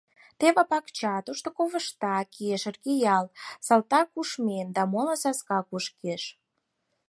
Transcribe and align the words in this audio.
Теве 0.39 0.63
пакча, 0.71 1.15
тушто 1.25 1.47
ковышта, 1.57 2.17
кешыр, 2.35 2.75
кияр, 2.83 3.25
салтакушмен 3.65 4.67
да 4.75 4.81
моло 4.91 5.15
саска 5.21 5.59
кушкеш. 5.69 6.23